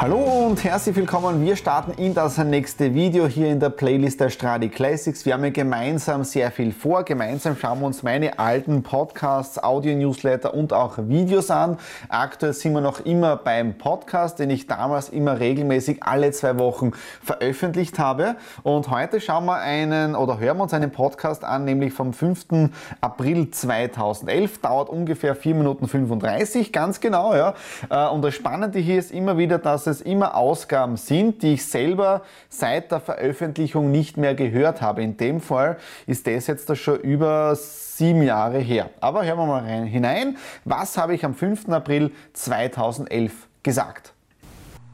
Hallo 0.00 0.46
und 0.46 0.62
herzlich 0.62 0.94
willkommen. 0.94 1.44
Wir 1.44 1.56
starten 1.56 2.00
in 2.00 2.14
das 2.14 2.38
nächste 2.38 2.94
Video 2.94 3.26
hier 3.26 3.48
in 3.48 3.58
der 3.58 3.70
Playlist 3.70 4.20
der 4.20 4.30
Stradi 4.30 4.68
Classics. 4.68 5.26
Wir 5.26 5.34
haben 5.34 5.42
ja 5.42 5.50
gemeinsam 5.50 6.22
sehr 6.22 6.52
viel 6.52 6.70
vor. 6.70 7.02
Gemeinsam 7.02 7.56
schauen 7.56 7.80
wir 7.80 7.86
uns 7.86 8.04
meine 8.04 8.38
alten 8.38 8.84
Podcasts, 8.84 9.60
Audio-Newsletter 9.60 10.54
und 10.54 10.72
auch 10.72 10.98
Videos 10.98 11.50
an. 11.50 11.78
Aktuell 12.08 12.52
sind 12.52 12.74
wir 12.74 12.80
noch 12.80 13.00
immer 13.00 13.38
beim 13.38 13.76
Podcast, 13.76 14.38
den 14.38 14.50
ich 14.50 14.68
damals 14.68 15.08
immer 15.08 15.40
regelmäßig 15.40 16.04
alle 16.04 16.30
zwei 16.30 16.60
Wochen 16.60 16.92
veröffentlicht 17.20 17.98
habe. 17.98 18.36
Und 18.62 18.92
heute 18.92 19.20
schauen 19.20 19.46
wir 19.46 19.58
einen 19.58 20.14
oder 20.14 20.38
hören 20.38 20.58
wir 20.58 20.62
uns 20.62 20.74
einen 20.74 20.92
Podcast 20.92 21.42
an, 21.42 21.64
nämlich 21.64 21.92
vom 21.92 22.12
5. 22.12 22.70
April 23.00 23.50
2011. 23.50 24.60
Dauert 24.60 24.90
ungefähr 24.90 25.34
4 25.34 25.56
Minuten 25.56 25.88
35, 25.88 26.72
ganz 26.72 27.00
genau. 27.00 27.34
Ja. 27.34 27.54
Äh, 27.90 28.06
und 28.10 28.22
das 28.22 28.36
Spannende 28.36 28.78
hier 28.78 29.00
ist 29.00 29.10
immer 29.10 29.38
wieder, 29.38 29.58
dass 29.58 29.87
es 29.88 30.00
immer 30.00 30.36
Ausgaben 30.36 30.96
sind, 30.96 31.42
die 31.42 31.54
ich 31.54 31.66
selber 31.66 32.22
seit 32.48 32.92
der 32.92 33.00
Veröffentlichung 33.00 33.90
nicht 33.90 34.16
mehr 34.16 34.34
gehört 34.34 34.80
habe. 34.80 35.02
In 35.02 35.16
dem 35.16 35.40
Fall 35.40 35.78
ist 36.06 36.26
das 36.26 36.46
jetzt 36.46 36.76
schon 36.76 37.00
über 37.00 37.56
sieben 37.56 38.22
Jahre 38.22 38.58
her. 38.58 38.90
Aber 39.00 39.24
hören 39.24 39.38
wir 39.38 39.46
mal 39.46 39.64
rein, 39.64 39.86
hinein. 39.86 40.36
Was 40.64 40.96
habe 40.96 41.14
ich 41.14 41.24
am 41.24 41.34
5. 41.34 41.68
April 41.70 42.12
2011 42.34 43.32
gesagt? 43.62 44.14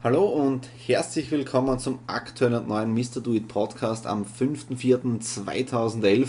Hallo 0.05 0.25
und 0.25 0.69
herzlich 0.85 1.31
willkommen 1.31 1.79
zum 1.79 1.97
aktuellen 2.05 2.53
und 2.53 2.67
neuen 2.67 2.93
Mr. 2.93 3.21
Do 3.23 3.33
It 3.33 3.47
Podcast 3.47 4.05
am 4.05 4.23
5.4.2011. 4.23 6.27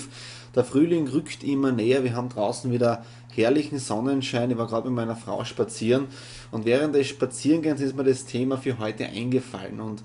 Der 0.55 0.65
Frühling 0.65 1.07
rückt 1.09 1.45
immer 1.45 1.73
näher. 1.73 2.03
Wir 2.03 2.17
haben 2.17 2.31
draußen 2.31 2.73
wieder 2.73 3.05
herrlichen 3.35 3.79
Sonnenschein. 3.79 4.51
Ich 4.51 4.57
war 4.57 4.67
gerade 4.67 4.89
mit 4.89 4.97
meiner 4.97 5.15
Frau 5.15 5.45
spazieren 5.45 6.07
und 6.51 6.65
während 6.65 6.95
des 6.95 7.09
Spazierengehens 7.09 7.83
ist 7.83 7.95
mir 7.95 8.05
das 8.05 8.25
Thema 8.25 8.57
für 8.57 8.79
heute 8.79 9.05
eingefallen. 9.05 9.83
Und 9.83 10.03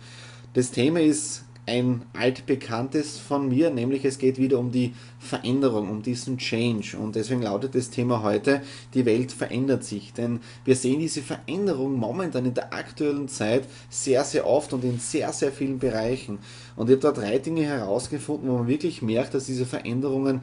das 0.54 0.72
Thema 0.72 1.00
ist 1.00 1.46
ein 1.68 2.04
altbekanntes 2.14 3.20
von 3.20 3.48
mir, 3.48 3.70
nämlich 3.70 4.04
es 4.04 4.18
geht 4.18 4.38
wieder 4.38 4.58
um 4.58 4.72
die 4.72 4.94
Veränderung, 5.20 5.90
um 5.90 6.02
diesen 6.02 6.38
Change. 6.38 6.98
Und 6.98 7.16
deswegen 7.16 7.44
lautet 7.44 7.76
das 7.76 7.90
Thema 7.90 8.24
heute, 8.24 8.62
die 8.94 9.06
Welt 9.06 9.32
verändert 9.32 9.84
sich. 9.84 10.14
Denn 10.14 10.40
wir 10.66 10.76
sehen 10.76 11.00
diese 11.00 11.22
Veränderung 11.22 11.98
momentan 11.98 12.46
in 12.46 12.54
der 12.54 12.74
aktuellen 12.74 13.28
Zeit 13.28 13.68
sehr, 13.90 14.24
sehr 14.24 14.48
oft 14.48 14.74
und 14.74 14.84
in 14.84 15.00
sehr, 15.00 15.32
sehr 15.34 15.52
vielen 15.52 15.80
Bereichen. 15.80 16.40
Und 16.76 16.90
ich 16.90 16.96
habe 16.96 17.02
da 17.02 17.12
drei 17.12 17.38
Dinge 17.38 17.64
herausgefunden, 17.64 18.50
wo 18.50 18.58
man 18.58 18.68
wirklich 18.68 19.02
merkt, 19.02 19.34
dass 19.34 19.46
diese 19.46 19.66
Veränderungen 19.66 20.42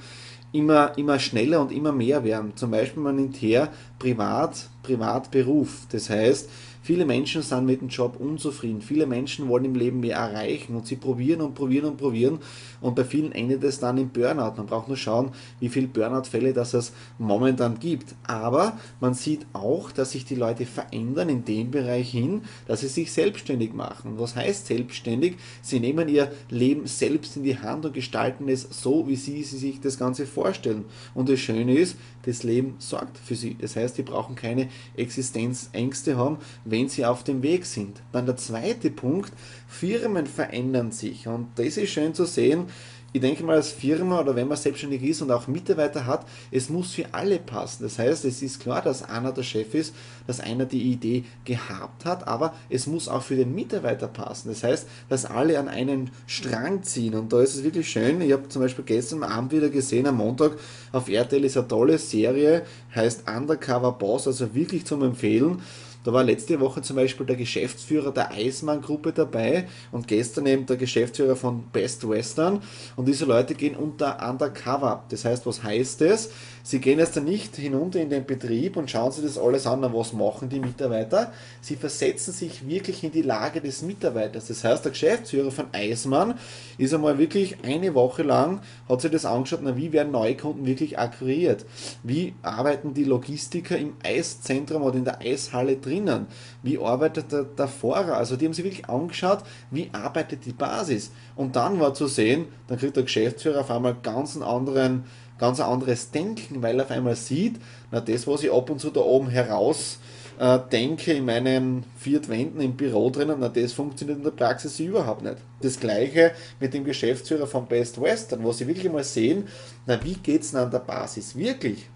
immer, 0.53 0.97
immer 0.97 1.19
schneller 1.19 1.61
und 1.61 1.73
immer 1.73 1.93
mehr 1.93 2.25
werden. 2.25 2.53
Zum 2.57 2.71
Beispiel 2.71 3.03
man 3.03 3.17
nimmt 3.17 3.37
her 3.37 3.71
Privat, 3.99 4.69
Privatberuf. 4.83 5.87
Das 5.91 6.09
heißt, 6.09 6.49
Viele 6.89 7.05
Menschen 7.05 7.43
sind 7.43 7.67
mit 7.67 7.83
dem 7.83 7.89
Job 7.89 8.17
unzufrieden. 8.19 8.81
Viele 8.81 9.05
Menschen 9.05 9.47
wollen 9.51 9.67
im 9.67 9.75
Leben 9.75 10.01
mehr 10.01 10.17
erreichen 10.17 10.75
und 10.75 10.87
sie 10.87 10.97
probieren 10.97 11.43
und 11.43 11.55
probieren 11.55 11.85
und 11.85 11.99
probieren. 11.99 12.39
Und 12.81 12.97
bei 12.97 13.05
vielen 13.05 13.33
endet 13.33 13.63
es 13.63 13.79
dann 13.79 13.99
im 13.99 14.09
Burnout. 14.09 14.55
Man 14.57 14.65
braucht 14.65 14.89
nur 14.89 14.97
schauen, 14.97 15.33
wie 15.61 15.69
viele 15.69 15.89
Burnout-Fälle 15.89 16.55
das 16.55 16.73
es 16.73 16.95
momentan 17.19 17.79
gibt. 17.79 18.15
Aber 18.27 18.79
man 19.01 19.13
sieht 19.13 19.45
auch, 19.53 19.93
dass 19.93 20.13
sich 20.13 20.25
die 20.25 20.35
Leute 20.35 20.65
verändern 20.65 21.29
in 21.29 21.45
dem 21.45 21.71
Bereich 21.71 22.11
hin, 22.11 22.41
dass 22.67 22.81
sie 22.81 22.89
sich 22.89 23.13
selbstständig 23.13 23.75
machen. 23.75 24.15
Was 24.17 24.35
heißt 24.35 24.69
selbstständig? 24.69 25.37
Sie 25.61 25.81
nehmen 25.81 26.09
ihr 26.09 26.18
Leben 26.51 26.87
selbst 26.87 27.37
in 27.37 27.45
die 27.45 27.59
Hand 27.59 27.85
und 27.87 27.95
gestalten 27.95 28.49
es 28.49 28.67
so, 28.71 29.07
wie 29.07 29.17
sie, 29.17 29.43
sie 29.43 29.59
sich 29.59 29.81
das 29.81 29.99
Ganze 29.99 30.27
vorstellen. 30.27 30.85
Und 31.15 31.29
das 31.29 31.41
Schöne 31.41 31.77
ist, 31.77 31.97
das 32.23 32.43
Leben 32.43 32.75
sorgt 32.79 33.19
für 33.19 33.35
sie. 33.35 33.57
Das 33.59 33.77
heißt, 33.77 33.97
sie 33.97 34.03
brauchen 34.03 34.35
keine 34.35 34.69
Existenzängste 34.97 36.17
haben, 36.17 36.39
wenn 36.65 36.89
sie 36.89 37.07
auf 37.07 37.25
dem 37.25 37.43
Weg 37.43 37.65
sind. 37.65 38.03
Dann 38.13 38.27
der 38.27 38.37
zweite 38.37 38.91
Punkt, 38.91 39.33
Firmen 39.67 40.27
verändern 40.27 40.93
sich 40.93 41.29
und 41.29 41.49
das 41.57 41.77
ist 41.77 41.91
schön 41.91 42.15
zu 42.15 42.25
sehen, 42.25 42.67
ich 43.11 43.23
denke 43.23 43.43
mal, 43.43 43.57
als 43.57 43.71
Firma 43.71 44.21
oder 44.21 44.37
wenn 44.37 44.49
man 44.49 44.59
selbstständig 44.59 45.03
ist 45.03 45.23
und 45.23 45.31
auch 45.31 45.47
Mitarbeiter 45.47 46.05
hat, 46.05 46.27
es 46.51 46.69
muss 46.69 46.93
für 46.93 47.07
alle 47.13 47.39
passen. 47.39 47.85
Das 47.85 47.99
heißt, 47.99 48.27
es 48.27 48.43
ist 48.43 48.61
klar, 48.61 48.83
dass 48.83 49.03
einer 49.03 49.33
der 49.33 49.43
Chef 49.43 49.75
ist, 49.75 49.95
dass 50.27 50.41
einer 50.41 50.67
die 50.67 50.83
Idee 50.83 51.25
gehabt 51.47 52.05
hat, 52.05 52.29
aber 52.29 52.53
es 52.69 52.87
muss 52.87 53.09
auch 53.09 53.23
für 53.23 53.37
den 53.37 53.55
Mitarbeiter 53.55 54.09
passen. 54.09 54.49
Das 54.49 54.63
heißt, 54.63 54.87
dass 55.09 55.25
alle 55.25 55.59
an 55.59 55.69
einen 55.69 56.11
Strang 56.27 56.83
ziehen 56.83 57.15
und 57.15 57.33
da 57.33 57.41
ist 57.41 57.55
es 57.55 57.65
wirklich 57.65 57.89
schön. 57.89 58.21
Ich 58.21 58.33
habe 58.33 58.49
zum 58.49 58.61
Beispiel 58.61 58.85
gestern 58.85 59.23
Abend 59.23 59.53
wieder 59.53 59.71
gesehen, 59.71 60.07
am 60.07 60.19
Montag 60.19 60.59
auf 60.93 61.09
RTL 61.09 61.45
ist 61.45 61.57
eine 61.57 61.67
tolle 61.67 61.97
Serie, 61.97 62.63
heißt 62.95 63.25
Undercover 63.27 63.93
Boss, 63.93 64.27
also 64.27 64.55
wirklich 64.55 64.85
zum 64.85 65.03
Empfehlen. 65.03 65.63
Da 66.05 66.13
war 66.13 66.25
letzte 66.25 66.61
Woche 66.61 66.81
zum 66.81 66.97
Beispiel 66.97 67.27
der 67.27 67.37
Geschäftsführer 67.37 68.13
der 68.13 68.31
Eismann-Gruppe 68.31 69.13
dabei 69.13 69.67
und 69.91 70.07
gestern 70.07 70.47
eben 70.47 70.65
der 70.65 70.77
Geschäftsführer 70.77 71.37
von 71.37 71.65
Best 71.73 72.09
Western. 72.09 72.63
Und 72.97 73.09
diese 73.09 73.25
Leute 73.25 73.55
gehen 73.55 73.75
unter 73.75 74.27
Undercover. 74.29 75.05
Das 75.09 75.25
heißt, 75.25 75.45
was 75.47 75.63
heißt 75.63 76.01
das? 76.01 76.31
Sie 76.63 76.81
gehen 76.81 76.99
jetzt 76.99 77.17
nicht 77.17 77.57
hinunter 77.57 77.99
in 77.99 78.11
den 78.11 78.27
Betrieb 78.27 78.77
und 78.77 78.91
schauen 78.91 79.11
sich 79.11 79.25
das 79.25 79.39
alles 79.39 79.67
an, 79.67 79.83
was 79.95 80.13
machen 80.13 80.51
die 80.51 80.61
Mitarbeiter. 80.61 81.33
Sie 81.63 81.77
versetzen 81.77 82.33
sich 82.33 82.69
wirklich 82.69 83.03
in 83.03 83.11
die 83.11 83.23
Lage 83.23 83.61
des 83.61 83.83
Mitarbeiters. 83.83 84.49
Das 84.49 84.65
heißt, 84.65 84.85
der 84.85 84.93
Geschäftsführer 84.93 85.51
von 85.51 85.67
Eismann 85.73 86.35
ist 86.77 86.93
einmal 86.93 87.19
wirklich 87.19 87.57
eine 87.65 87.95
Woche 87.95 88.23
lang, 88.23 88.61
hat 88.89 89.01
sich 89.01 89.11
das 89.11 89.25
angeschaut, 89.25 89.61
na, 89.63 89.77
wie 89.77 89.93
werden 89.93 90.13
Neukunden 90.13 90.67
wirklich 90.67 90.99
akquiriert? 90.99 91.65
Wie 92.03 92.35
arbeiten 92.43 92.93
die 92.93 93.05
Logistiker 93.05 93.79
im 93.79 93.95
Eiszentrum 94.05 94.83
oder 94.83 94.97
in 94.97 95.05
der 95.05 95.21
Eishalle 95.21 95.81
drinnen? 95.89 96.27
Wie 96.63 96.79
arbeitet 96.79 97.33
der, 97.33 97.45
der 97.45 97.69
Fahrer? 97.69 98.17
Also 98.17 98.37
die 98.37 98.45
haben 98.45 98.53
sich 98.53 98.65
wirklich 98.65 98.89
angeschaut, 98.89 99.41
wie 99.71 99.91
arbeitet 99.93 100.45
die 100.45 100.53
Basis? 100.53 101.11
Und 101.37 101.57
dann 101.57 101.81
war 101.81 101.95
zu 101.95 102.07
sehen, 102.07 102.47
dann 102.67 102.79
kriegt 102.79 102.97
der 102.97 103.05
Geschäftsführer 103.05 103.61
auf 103.61 103.71
einmal 103.71 103.97
ganz 104.03 104.35
einen 104.35 104.45
anderen 104.45 105.05
ganz 105.39 105.61
anderes 105.61 106.11
Denken, 106.11 106.63
weil 106.63 106.79
er 106.79 106.85
auf 106.85 106.91
einmal 106.91 107.17
sieht, 107.17 107.61
na 107.91 108.01
das, 108.01 108.27
was 108.27 108.43
ich 108.43 108.53
ab 108.53 108.69
und 108.71 108.81
zu 108.81 108.91
da 108.91 109.01
oben 109.01 109.29
heraus 109.29 109.99
äh, 110.39 110.59
denke 110.71 111.13
in 111.13 111.25
meinen 111.25 111.85
vier 111.97 112.27
Wänden 112.29 112.61
im 112.61 112.77
Büro 112.77 113.11
drinnen, 113.11 113.39
na 113.41 113.49
das 113.49 113.73
funktioniert 113.73 114.19
in 114.19 114.25
der 114.25 114.31
Praxis 114.33 114.79
überhaupt 114.81 115.23
nicht. 115.23 115.37
Das 115.63 115.79
gleiche 115.79 116.33
mit 116.61 116.75
dem 116.75 116.85
Geschäftsführer 116.85 117.47
von 117.47 117.67
Best 117.67 118.01
Western, 118.01 118.43
wo 118.43 118.53
sie 118.53 118.67
wirklich 118.67 118.93
mal 118.93 119.05
sehen, 119.05 119.49
na 119.87 120.03
wie 120.05 120.15
geht 120.15 120.43
es 120.43 120.51
denn 120.51 120.61
an 120.61 120.71
der 120.71 120.81
Basis 120.81 121.37
wirklich? 121.37 121.89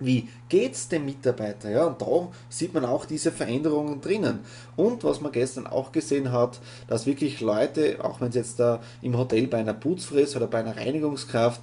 Wie 0.00 0.28
geht 0.48 0.74
es 0.74 0.88
dem 0.88 1.04
Mitarbeiter? 1.04 1.70
Ja, 1.70 1.84
und 1.86 2.02
da 2.02 2.28
sieht 2.48 2.74
man 2.74 2.84
auch 2.84 3.04
diese 3.04 3.30
Veränderungen 3.30 4.00
drinnen. 4.00 4.40
Und 4.76 5.04
was 5.04 5.20
man 5.20 5.30
gestern 5.30 5.66
auch 5.68 5.92
gesehen 5.92 6.32
hat, 6.32 6.60
dass 6.88 7.06
wirklich 7.06 7.40
Leute, 7.40 7.98
auch 8.02 8.20
wenn 8.20 8.28
es 8.28 8.34
jetzt 8.34 8.58
da 8.58 8.80
im 9.02 9.16
Hotel 9.16 9.46
bei 9.46 9.58
einer 9.58 9.74
Putzfrau 9.74 10.16
ist 10.16 10.34
oder 10.34 10.48
bei 10.48 10.58
einer 10.58 10.76
Reinigungskraft, 10.76 11.60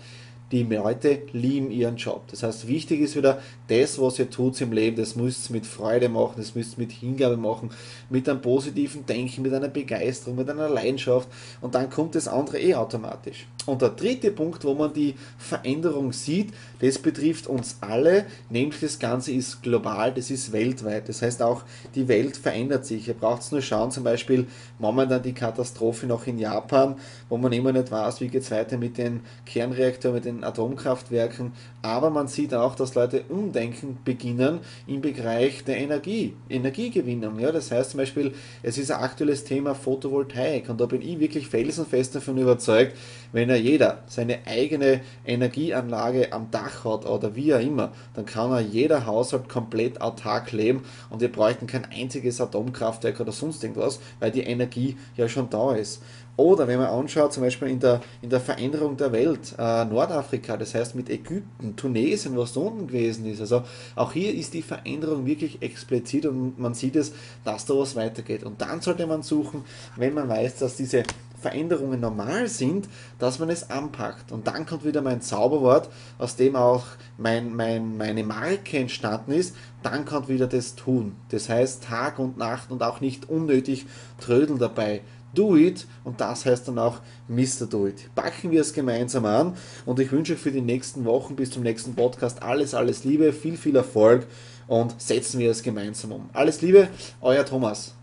die 0.52 0.64
Leute 0.64 1.24
lieben 1.32 1.72
ihren 1.72 1.96
Job. 1.96 2.24
Das 2.30 2.44
heißt, 2.44 2.68
wichtig 2.68 3.02
ist 3.02 3.16
wieder, 3.16 3.40
das, 3.68 4.00
was 4.00 4.20
ihr 4.20 4.30
tut 4.30 4.60
im 4.62 4.72
Leben, 4.72 4.98
das 4.98 5.16
müsst 5.16 5.50
ihr 5.50 5.54
mit 5.54 5.66
Freude 5.66 6.10
machen, 6.10 6.36
das 6.38 6.56
müsst 6.56 6.78
ihr 6.78 6.82
mit 6.82 6.92
Hingabe 6.92 7.38
machen, 7.38 7.70
mit 8.10 8.28
einem 8.28 8.42
positiven 8.42 9.06
Denken, 9.06 9.42
mit 9.42 9.54
einer 9.54 9.70
Begeisterung, 9.70 10.36
mit 10.36 10.50
einer 10.50 10.70
Leidenschaft 10.70 11.30
und 11.62 11.76
dann 11.76 11.90
kommt 11.90 12.16
das 12.16 12.28
andere 12.28 12.60
eh 12.60 12.76
automatisch. 12.76 13.48
Und 13.66 13.82
der 13.82 13.90
dritte 13.90 14.32
Punkt, 14.32 14.64
wo 14.64 14.74
man 14.74 14.92
die 14.94 15.16
Veränderung 15.38 16.14
sieht, 16.14 16.52
das 16.80 16.98
betrifft 16.98 17.48
uns 17.48 17.78
alle, 17.82 18.26
nämlich 18.50 18.80
das 18.80 18.98
Ganze 18.98 19.32
ist 19.32 19.62
global, 19.62 20.14
das 20.14 20.32
ist 20.32 20.52
weltweit. 20.52 21.08
Das 21.08 21.22
heißt 21.22 21.42
auch, 21.42 21.64
die 21.94 22.08
Welt 22.08 22.38
verändert 22.38 22.86
sich. 22.86 23.08
Ihr 23.08 23.14
braucht 23.14 23.44
es 23.44 23.52
nur 23.52 23.62
schauen, 23.62 23.92
zum 23.92 24.04
Beispiel 24.04 24.48
momentan 24.80 25.22
die 25.22 25.34
Katastrophe 25.34 26.08
noch 26.08 26.26
in 26.26 26.40
Japan, 26.40 26.96
wo 27.30 27.38
man 27.38 27.54
immer 27.54 27.72
nicht 27.72 27.92
weiß, 27.92 28.20
wie 28.22 28.30
geht 28.30 28.42
es 28.42 28.52
weiter 28.52 28.78
mit 28.78 28.98
den 28.98 29.22
Kernreaktoren, 29.46 30.16
mit 30.16 30.26
den 30.26 30.41
Atomkraftwerken, 30.44 31.54
aber 31.82 32.10
man 32.10 32.28
sieht 32.28 32.54
auch, 32.54 32.76
dass 32.76 32.96
Leute 32.96 33.24
umdenken 33.30 33.98
beginnen 34.04 34.60
im 34.88 35.02
Bereich 35.02 35.64
der 35.64 35.78
Energie, 35.78 36.36
Energiegewinnung. 36.50 37.40
Ja? 37.40 37.52
Das 37.52 37.72
heißt 37.72 37.92
zum 37.92 38.00
Beispiel, 38.00 38.34
es 38.64 38.78
ist 38.78 38.92
ein 38.92 39.02
aktuelles 39.02 39.44
Thema 39.44 39.76
Photovoltaik 39.76 40.70
und 40.70 40.80
da 40.80 40.86
bin 40.86 41.02
ich 41.02 41.20
wirklich 41.20 41.48
felsenfest 41.48 42.16
davon 42.16 42.38
überzeugt, 42.38 42.96
wenn 43.32 43.50
ja 43.50 43.56
jeder 43.56 44.04
seine 44.08 44.40
eigene 44.46 45.02
Energieanlage 45.26 46.34
am 46.34 46.52
Dach 46.52 46.84
hat 46.86 47.06
oder 47.06 47.36
wie 47.36 47.54
auch 47.54 47.60
immer, 47.60 47.92
dann 48.14 48.26
kann 48.26 48.52
er 48.52 48.60
jeder 48.60 49.06
Haushalt 49.06 49.50
komplett 49.50 50.02
autark 50.02 50.52
leben 50.52 50.84
und 51.10 51.22
wir 51.22 51.32
bräuchten 51.32 51.68
kein 51.68 51.86
einziges 51.86 52.42
Atomkraftwerk 52.42 53.20
oder 53.20 53.32
sonst 53.32 53.64
irgendwas, 53.64 54.00
weil 54.20 54.32
die 54.32 54.44
Energie 54.44 54.98
ja 55.16 55.28
schon 55.28 55.50
da 55.50 55.74
ist. 55.74 56.02
Oder 56.38 56.68
wenn 56.68 56.80
man 56.80 56.88
anschaut, 56.88 57.34
zum 57.34 57.44
Beispiel 57.44 57.68
in 57.68 57.80
der, 57.80 58.02
in 58.22 58.30
der 58.30 58.40
Veränderung 58.40 58.98
der 58.98 59.12
Welt, 59.12 59.54
äh, 59.60 59.86
Nordafrika, 59.86 60.31
das 60.40 60.74
heißt 60.74 60.96
mit 60.96 61.10
Ägypten, 61.10 61.76
Tunesien, 61.76 62.38
was 62.38 62.54
da 62.54 62.62
unten 62.62 62.88
gewesen 62.88 63.26
ist. 63.26 63.42
Also 63.42 63.64
auch 63.96 64.14
hier 64.14 64.34
ist 64.34 64.54
die 64.54 64.62
Veränderung 64.62 65.26
wirklich 65.26 65.62
explizit 65.62 66.26
und 66.26 66.60
man 66.60 66.74
sieht 66.74 66.96
es, 66.96 67.14
dass 67.44 67.66
da 67.66 67.78
was 67.78 67.96
weitergeht. 67.96 68.44
Und 68.44 68.62
dann 68.62 68.82
sollte 68.82 69.08
man 69.08 69.24
suchen, 69.24 69.64
wenn 69.96 70.14
man 70.14 70.30
weiß, 70.30 70.58
dass 70.58 70.76
diese 70.76 71.04
Veränderungen 71.42 72.00
normal 72.00 72.48
sind, 72.48 72.88
dass 73.20 73.40
man 73.40 73.50
es 73.50 73.70
anpackt. 73.70 74.32
Und 74.32 74.48
dann 74.48 74.66
kommt 74.66 74.86
wieder 74.86 75.02
mein 75.02 75.22
Zauberwort, 75.22 75.90
aus 76.20 76.36
dem 76.36 76.56
auch 76.56 76.86
mein, 77.18 77.56
mein, 77.56 77.98
meine 77.98 78.24
Marke 78.24 78.78
entstanden 78.78 79.32
ist. 79.32 79.56
Dann 79.84 80.06
kommt 80.06 80.30
wieder 80.30 80.48
das 80.48 80.76
Tun. 80.76 81.16
Das 81.30 81.50
heißt 81.50 81.84
Tag 81.84 82.20
und 82.20 82.38
Nacht 82.38 82.72
und 82.72 82.84
auch 82.84 83.02
nicht 83.02 83.28
unnötig 83.28 83.88
Trödeln 84.20 84.60
dabei. 84.60 85.02
Do 85.34 85.56
It 85.56 85.88
und 86.04 86.20
das 86.20 86.46
heißt 86.46 86.68
dann 86.68 86.80
auch 86.80 87.00
Mr. 87.28 87.66
Do 87.70 87.88
It. 87.88 88.14
Packen 88.16 88.52
wir 88.52 88.62
es 88.62 88.74
gemeinsam 88.74 89.26
an 89.26 89.56
und 89.86 90.00
ich 90.00 90.12
wünsche 90.12 90.34
euch 90.34 90.40
für 90.40 90.52
die 90.52 90.62
nächsten 90.62 91.06
Wochen 91.06 91.36
bis 91.36 91.52
zum 91.52 91.64
nächsten 91.64 91.96
Podcast 91.96 92.44
alles, 92.44 92.74
alles 92.74 93.04
Liebe, 93.04 93.34
viel, 93.34 93.58
viel 93.58 93.76
Erfolg 93.76 94.28
und 94.68 95.00
setzen 95.02 95.40
wir 95.40 95.52
es 95.52 95.64
gemeinsam 95.64 96.12
um. 96.12 96.30
Alles 96.34 96.62
Liebe, 96.62 96.90
euer 97.22 97.46
Thomas. 97.46 97.96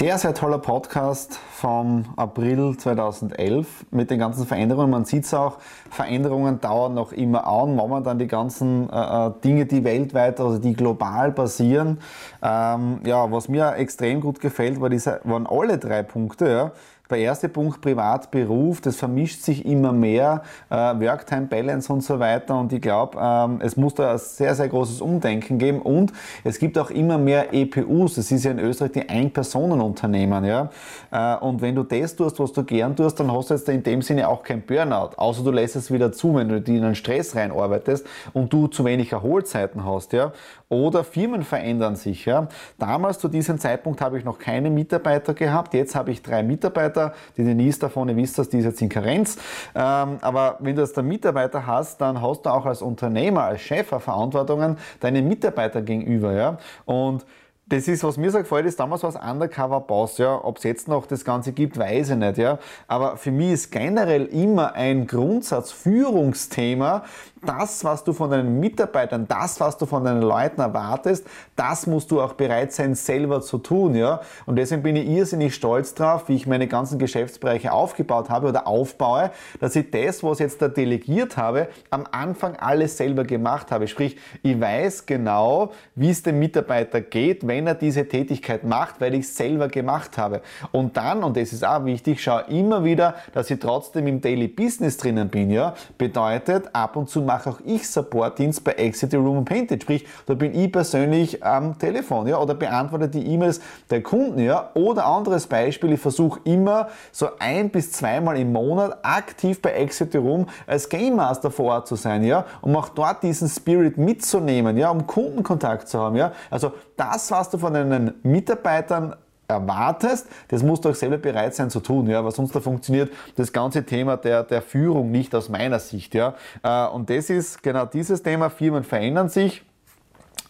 Sehr, 0.00 0.16
sehr 0.16 0.32
toller 0.32 0.56
Podcast 0.56 1.38
vom 1.52 2.06
April 2.16 2.74
2011 2.74 3.84
mit 3.90 4.10
den 4.10 4.18
ganzen 4.18 4.46
Veränderungen. 4.46 4.88
Man 4.88 5.04
sieht 5.04 5.24
es 5.24 5.34
auch, 5.34 5.58
Veränderungen 5.90 6.58
dauern 6.58 6.94
noch 6.94 7.12
immer 7.12 7.46
an. 7.46 7.76
Momentan 7.76 8.18
die 8.18 8.26
ganzen 8.26 8.88
äh, 8.88 9.26
äh, 9.26 9.30
Dinge, 9.44 9.66
die 9.66 9.84
weltweit, 9.84 10.40
also 10.40 10.56
die 10.56 10.72
global 10.72 11.32
passieren. 11.32 11.98
Ähm, 12.42 13.00
ja, 13.04 13.30
was 13.30 13.50
mir 13.50 13.76
extrem 13.76 14.22
gut 14.22 14.40
gefällt, 14.40 14.80
war 14.80 14.88
diese, 14.88 15.20
waren 15.24 15.46
alle 15.46 15.76
drei 15.76 16.02
Punkte. 16.02 16.48
Ja. 16.48 16.72
Der 17.10 17.18
erste 17.18 17.48
Punkt 17.48 17.80
Privat, 17.80 18.30
Beruf, 18.30 18.80
das 18.80 18.96
vermischt 18.96 19.42
sich 19.42 19.66
immer 19.66 19.92
mehr, 19.92 20.42
äh, 20.70 20.74
Work-Time-Balance 20.74 21.92
und 21.92 22.02
so 22.02 22.20
weiter. 22.20 22.58
Und 22.58 22.72
ich 22.72 22.80
glaube, 22.80 23.18
ähm, 23.20 23.60
es 23.62 23.76
muss 23.76 23.94
da 23.94 24.12
ein 24.12 24.18
sehr, 24.18 24.54
sehr 24.54 24.68
großes 24.68 25.00
Umdenken 25.00 25.58
geben. 25.58 25.82
Und 25.82 26.12
es 26.44 26.58
gibt 26.58 26.78
auch 26.78 26.90
immer 26.90 27.18
mehr 27.18 27.52
EPUs. 27.52 28.14
Das 28.14 28.30
ist 28.30 28.44
ja 28.44 28.52
in 28.52 28.60
Österreich 28.60 28.92
die 28.92 29.08
Ein-Personen-Unternehmen. 29.08 30.44
Ja? 30.44 30.70
Äh, 31.10 31.36
und 31.44 31.60
wenn 31.60 31.74
du 31.74 31.82
das 31.82 32.14
tust, 32.14 32.38
was 32.38 32.52
du 32.52 32.62
gern 32.62 32.94
tust, 32.94 33.18
dann 33.18 33.32
hast 33.32 33.50
du 33.50 33.54
jetzt 33.54 33.68
in 33.68 33.82
dem 33.82 34.02
Sinne 34.02 34.28
auch 34.28 34.44
kein 34.44 34.62
Burnout. 34.62 35.10
Außer 35.16 35.42
du 35.42 35.50
lässt 35.50 35.74
es 35.74 35.90
wieder 35.90 36.12
zu, 36.12 36.36
wenn 36.36 36.48
du 36.48 36.60
dich 36.60 36.76
in 36.76 36.84
einen 36.84 36.94
Stress 36.94 37.34
reinarbeitest 37.34 38.06
und 38.32 38.52
du 38.52 38.68
zu 38.68 38.84
wenig 38.84 39.10
Erholzeiten 39.10 39.84
hast. 39.84 40.12
Ja? 40.12 40.32
Oder 40.70 41.02
Firmen 41.02 41.42
verändern 41.42 41.96
sich. 41.96 42.26
Ja? 42.26 42.46
Damals 42.78 43.18
zu 43.18 43.26
diesem 43.26 43.58
Zeitpunkt 43.58 44.00
habe 44.00 44.18
ich 44.18 44.24
noch 44.24 44.38
keine 44.38 44.70
Mitarbeiter 44.70 45.34
gehabt. 45.34 45.74
Jetzt 45.74 45.96
habe 45.96 46.12
ich 46.12 46.22
drei 46.22 46.44
Mitarbeiter. 46.44 47.12
Die 47.36 47.42
Denise 47.42 47.80
davon, 47.80 48.08
ihr 48.08 48.14
wisst 48.14 48.38
das, 48.38 48.48
die 48.48 48.58
ist 48.58 48.66
jetzt 48.66 48.80
in 48.80 48.88
Karenz. 48.88 49.36
Ähm, 49.74 50.18
aber 50.20 50.58
wenn 50.60 50.76
du 50.76 50.82
jetzt 50.82 50.96
einen 50.96 51.08
Mitarbeiter 51.08 51.66
hast, 51.66 52.00
dann 52.00 52.22
hast 52.22 52.42
du 52.46 52.50
auch 52.50 52.66
als 52.66 52.82
Unternehmer, 52.82 53.42
als 53.42 53.62
Chef 53.62 53.88
Verantwortungen 53.88 54.78
deinen 55.00 55.26
Mitarbeiter 55.26 55.82
gegenüber. 55.82 56.32
Ja? 56.34 56.58
Und 56.84 57.26
das 57.70 57.86
ist, 57.86 58.02
was 58.02 58.16
mir 58.16 58.30
so 58.32 58.38
gefällt, 58.38 58.66
ist, 58.66 58.80
damals 58.80 59.04
war 59.04 59.10
es 59.10 59.16
Undercover 59.16 59.80
Boss, 59.80 60.18
ja. 60.18 60.44
Ob 60.44 60.58
es 60.58 60.64
jetzt 60.64 60.88
noch 60.88 61.06
das 61.06 61.24
Ganze 61.24 61.52
gibt, 61.52 61.78
weiß 61.78 62.10
ich 62.10 62.16
nicht, 62.16 62.38
ja. 62.38 62.58
Aber 62.88 63.16
für 63.16 63.30
mich 63.30 63.52
ist 63.52 63.70
generell 63.70 64.26
immer 64.26 64.74
ein 64.74 65.06
Grundsatz 65.06 65.70
Führungsthema, 65.70 67.04
das, 67.42 67.84
was 67.84 68.04
du 68.04 68.12
von 68.12 68.30
deinen 68.30 68.60
Mitarbeitern, 68.60 69.26
das, 69.26 69.60
was 69.60 69.78
du 69.78 69.86
von 69.86 70.04
deinen 70.04 70.20
Leuten 70.20 70.60
erwartest, 70.60 71.26
das 71.56 71.86
musst 71.86 72.10
du 72.10 72.20
auch 72.20 72.34
bereit 72.34 72.72
sein, 72.72 72.94
selber 72.94 73.40
zu 73.40 73.58
tun, 73.58 73.94
ja. 73.94 74.20
Und 74.46 74.56
deswegen 74.56 74.82
bin 74.82 74.96
ich 74.96 75.08
irrsinnig 75.08 75.54
stolz 75.54 75.94
drauf, 75.94 76.28
wie 76.28 76.34
ich 76.34 76.48
meine 76.48 76.66
ganzen 76.66 76.98
Geschäftsbereiche 76.98 77.72
aufgebaut 77.72 78.30
habe 78.30 78.48
oder 78.48 78.66
aufbaue, 78.66 79.30
dass 79.60 79.76
ich 79.76 79.90
das, 79.90 80.24
was 80.24 80.40
jetzt 80.40 80.60
da 80.60 80.66
delegiert 80.68 81.36
habe, 81.36 81.68
am 81.90 82.04
Anfang 82.10 82.56
alles 82.56 82.96
selber 82.96 83.22
gemacht 83.22 83.70
habe. 83.70 83.86
Sprich, 83.86 84.18
ich 84.42 84.60
weiß 84.60 85.06
genau, 85.06 85.70
wie 85.94 86.10
es 86.10 86.24
dem 86.24 86.40
Mitarbeiter 86.40 87.00
geht, 87.00 87.46
wenn 87.46 87.59
er 87.66 87.74
diese 87.74 88.06
Tätigkeit 88.06 88.64
macht, 88.64 89.00
weil 89.00 89.14
ich 89.14 89.26
es 89.26 89.36
selber 89.36 89.68
gemacht 89.68 90.16
habe. 90.16 90.40
Und 90.72 90.96
dann, 90.96 91.22
und 91.24 91.36
das 91.36 91.52
ist 91.52 91.64
auch 91.64 91.84
wichtig, 91.84 92.22
schaue 92.22 92.44
immer 92.48 92.84
wieder, 92.84 93.14
dass 93.32 93.50
ich 93.50 93.58
trotzdem 93.58 94.06
im 94.06 94.20
Daily 94.20 94.48
Business 94.48 94.96
drinnen 94.96 95.28
bin, 95.28 95.50
ja. 95.50 95.74
Bedeutet, 95.98 96.70
ab 96.72 96.96
und 96.96 97.08
zu 97.08 97.22
mache 97.22 97.50
auch 97.50 97.60
ich 97.64 97.88
Supportdienst 97.88 98.64
bei 98.64 98.72
Exit 98.72 99.14
Room 99.14 99.44
Painted. 99.44 99.82
Sprich, 99.82 100.06
da 100.26 100.34
bin 100.34 100.54
ich 100.54 100.72
persönlich 100.72 101.44
am 101.44 101.78
Telefon 101.78 102.26
ja, 102.26 102.38
oder 102.38 102.54
beantworte 102.54 103.08
die 103.08 103.26
E-Mails 103.26 103.60
der 103.90 104.02
Kunden. 104.02 104.40
Ja. 104.40 104.70
Oder 104.74 105.06
anderes 105.06 105.46
Beispiel, 105.46 105.92
ich 105.92 106.00
versuche 106.00 106.40
immer 106.44 106.88
so 107.12 107.28
ein 107.38 107.70
bis 107.70 107.92
zweimal 107.92 108.38
im 108.38 108.52
Monat 108.52 108.98
aktiv 109.02 109.60
bei 109.60 109.72
Exit 109.72 110.14
Room 110.16 110.46
als 110.66 110.88
Game 110.88 111.16
Master 111.16 111.50
vor 111.50 111.72
Ort 111.72 111.88
zu 111.88 111.96
sein 111.96 112.20
ja, 112.24 112.44
um 112.60 112.74
auch 112.76 112.88
dort 112.88 113.22
diesen 113.22 113.48
Spirit 113.48 113.98
mitzunehmen, 113.98 114.76
ja, 114.76 114.90
um 114.90 115.06
Kundenkontakt 115.06 115.88
zu 115.88 115.98
haben. 115.98 116.16
Ja. 116.16 116.32
Also 116.50 116.72
das, 116.96 117.30
was 117.30 117.49
du 117.50 117.58
von 117.58 117.72
deinen 117.74 118.14
Mitarbeitern 118.22 119.14
erwartest, 119.50 120.28
das 120.48 120.62
musst 120.62 120.84
du 120.84 120.90
auch 120.90 120.94
selber 120.94 121.18
bereit 121.18 121.54
sein 121.54 121.70
zu 121.70 121.80
tun, 121.80 122.08
ja, 122.08 122.24
weil 122.24 122.30
sonst 122.30 122.54
da 122.54 122.60
funktioniert 122.60 123.10
das 123.36 123.52
ganze 123.52 123.84
Thema 123.84 124.16
der, 124.16 124.44
der 124.44 124.62
Führung 124.62 125.10
nicht 125.10 125.34
aus 125.34 125.48
meiner 125.48 125.78
Sicht, 125.78 126.14
ja. 126.14 126.34
Äh, 126.62 126.86
und 126.86 127.10
das 127.10 127.30
ist 127.30 127.62
genau 127.62 127.84
dieses 127.84 128.22
Thema, 128.22 128.48
Firmen 128.50 128.84
verändern 128.84 129.28
sich, 129.28 129.64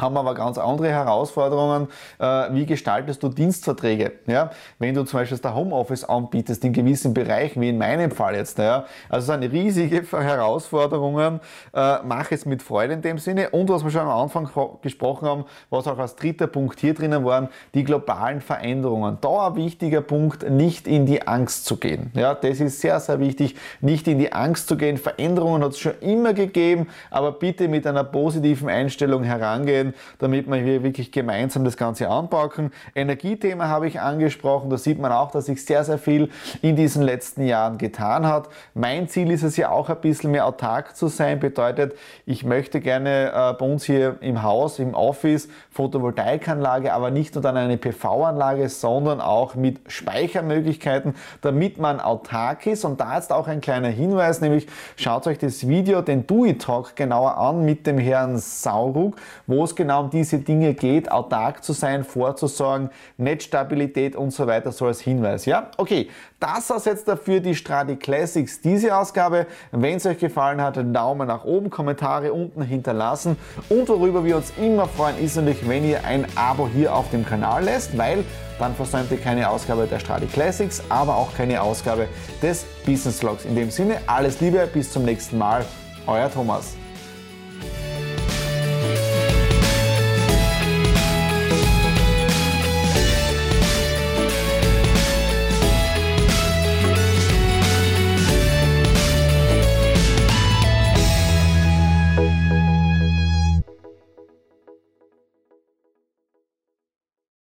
haben 0.00 0.16
aber 0.16 0.34
ganz 0.34 0.58
andere 0.58 0.88
Herausforderungen. 0.88 1.88
Äh, 2.18 2.24
wie 2.52 2.66
gestaltest 2.66 3.22
du 3.22 3.28
Dienstverträge? 3.28 4.12
Ja? 4.26 4.50
Wenn 4.78 4.94
du 4.94 5.04
zum 5.04 5.20
Beispiel 5.20 5.38
das 5.38 5.54
Homeoffice 5.54 6.04
anbietest 6.04 6.64
in 6.64 6.72
gewissen 6.72 7.14
Bereichen, 7.14 7.60
wie 7.60 7.68
in 7.68 7.78
meinem 7.78 8.10
Fall 8.10 8.34
jetzt. 8.34 8.58
Ja? 8.58 8.84
Also 9.08 9.32
es 9.32 9.40
sind 9.40 9.52
riesige 9.52 10.02
Herausforderungen. 10.12 11.40
Äh, 11.74 11.98
mach 12.04 12.30
es 12.30 12.46
mit 12.46 12.62
Freude 12.62 12.94
in 12.94 13.02
dem 13.02 13.18
Sinne. 13.18 13.50
Und 13.50 13.68
was 13.68 13.84
wir 13.84 13.90
schon 13.90 14.02
am 14.02 14.08
Anfang 14.08 14.50
gesprochen 14.82 15.28
haben, 15.28 15.44
was 15.68 15.86
auch 15.86 15.98
als 15.98 16.16
dritter 16.16 16.46
Punkt 16.46 16.80
hier 16.80 16.94
drinnen 16.94 17.24
waren, 17.24 17.48
die 17.74 17.84
globalen 17.84 18.40
Veränderungen. 18.40 19.18
Da 19.20 19.48
ein 19.48 19.56
wichtiger 19.56 20.00
Punkt, 20.00 20.48
nicht 20.48 20.86
in 20.86 21.06
die 21.06 21.26
Angst 21.26 21.66
zu 21.66 21.76
gehen. 21.76 22.10
Ja? 22.14 22.34
Das 22.34 22.60
ist 22.60 22.80
sehr, 22.80 22.98
sehr 23.00 23.20
wichtig, 23.20 23.56
nicht 23.80 24.08
in 24.08 24.18
die 24.18 24.32
Angst 24.32 24.68
zu 24.68 24.76
gehen. 24.76 24.96
Veränderungen 24.96 25.62
hat 25.62 25.72
es 25.72 25.78
schon 25.78 25.98
immer 26.00 26.32
gegeben, 26.32 26.88
aber 27.10 27.32
bitte 27.32 27.68
mit 27.68 27.86
einer 27.86 28.04
positiven 28.04 28.68
Einstellung 28.68 29.24
herangehen 29.24 29.89
damit 30.18 30.48
wir 30.48 30.56
hier 30.56 30.82
wirklich 30.82 31.12
gemeinsam 31.12 31.64
das 31.64 31.76
Ganze 31.76 32.08
anpacken. 32.08 32.72
Energiethema 32.94 33.68
habe 33.68 33.88
ich 33.88 34.00
angesprochen, 34.00 34.70
da 34.70 34.78
sieht 34.78 34.98
man 34.98 35.12
auch, 35.12 35.30
dass 35.30 35.46
sich 35.46 35.64
sehr, 35.64 35.84
sehr 35.84 35.98
viel 35.98 36.30
in 36.62 36.76
diesen 36.76 37.02
letzten 37.02 37.44
Jahren 37.44 37.78
getan 37.78 38.26
hat. 38.26 38.48
Mein 38.74 39.08
Ziel 39.08 39.30
ist 39.30 39.42
es 39.42 39.56
ja 39.56 39.70
auch 39.70 39.88
ein 39.88 40.00
bisschen 40.00 40.30
mehr 40.30 40.46
autark 40.46 40.96
zu 40.96 41.08
sein, 41.08 41.40
bedeutet, 41.40 41.94
ich 42.26 42.44
möchte 42.44 42.80
gerne 42.80 43.32
äh, 43.32 43.52
bei 43.54 43.66
uns 43.66 43.84
hier 43.84 44.16
im 44.20 44.42
Haus, 44.42 44.78
im 44.78 44.94
Office, 44.94 45.48
Photovoltaikanlage, 45.70 46.92
aber 46.92 47.10
nicht 47.10 47.34
nur 47.34 47.42
dann 47.42 47.56
eine 47.56 47.76
PV-Anlage, 47.76 48.68
sondern 48.68 49.20
auch 49.20 49.54
mit 49.54 49.80
Speichermöglichkeiten, 49.86 51.14
damit 51.40 51.78
man 51.78 52.00
autark 52.00 52.66
ist. 52.66 52.84
Und 52.84 53.00
da 53.00 53.16
jetzt 53.16 53.32
auch 53.32 53.48
ein 53.48 53.60
kleiner 53.60 53.88
Hinweis, 53.88 54.40
nämlich 54.40 54.66
schaut 54.96 55.26
euch 55.26 55.38
das 55.38 55.66
Video, 55.66 56.02
den 56.02 56.26
Do 56.26 56.50
Talk 56.52 56.96
genauer 56.96 57.36
an 57.36 57.64
mit 57.64 57.86
dem 57.86 57.98
Herrn 57.98 58.38
Saurug, 58.38 59.16
wo 59.46 59.64
es 59.64 59.74
genau 59.80 60.02
um 60.02 60.10
diese 60.10 60.38
Dinge 60.38 60.74
geht, 60.74 61.10
autark 61.10 61.64
zu 61.64 61.72
sein, 61.72 62.04
vorzusorgen, 62.04 62.90
Netzstabilität 63.16 64.14
und 64.14 64.30
so 64.30 64.46
weiter, 64.46 64.72
so 64.72 64.84
als 64.84 65.00
Hinweis. 65.00 65.46
Ja, 65.46 65.70
okay, 65.78 66.10
das 66.38 66.68
war's 66.68 66.84
jetzt 66.84 67.08
dafür 67.08 67.40
die 67.40 67.54
Stradi 67.54 67.96
Classics, 67.96 68.60
diese 68.60 68.94
Ausgabe. 68.94 69.46
Wenn 69.72 69.96
es 69.96 70.04
euch 70.04 70.18
gefallen 70.18 70.60
hat, 70.60 70.76
Daumen 70.94 71.28
nach 71.28 71.44
oben, 71.44 71.70
Kommentare 71.70 72.34
unten 72.34 72.60
hinterlassen 72.60 73.38
und 73.70 73.88
worüber 73.88 74.22
wir 74.22 74.36
uns 74.36 74.52
immer 74.60 74.86
freuen, 74.86 75.18
ist 75.18 75.36
natürlich, 75.36 75.66
wenn 75.66 75.88
ihr 75.88 76.04
ein 76.04 76.26
Abo 76.34 76.68
hier 76.68 76.94
auf 76.94 77.10
dem 77.10 77.24
Kanal 77.24 77.64
lässt, 77.64 77.96
weil 77.96 78.22
dann 78.58 78.74
versäumt 78.74 79.10
ihr 79.10 79.18
keine 79.18 79.48
Ausgabe 79.48 79.86
der 79.86 79.98
Stradi 79.98 80.26
Classics, 80.26 80.82
aber 80.90 81.16
auch 81.16 81.34
keine 81.34 81.62
Ausgabe 81.62 82.06
des 82.42 82.66
Business 82.84 83.20
Vlogs. 83.20 83.46
In 83.46 83.56
dem 83.56 83.70
Sinne, 83.70 83.96
alles 84.06 84.42
Liebe, 84.42 84.68
bis 84.70 84.92
zum 84.92 85.06
nächsten 85.06 85.38
Mal, 85.38 85.64
euer 86.06 86.30
Thomas. 86.30 86.74